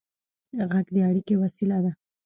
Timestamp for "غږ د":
0.69-0.97